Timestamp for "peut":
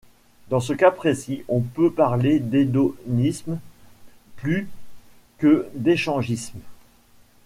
1.61-1.91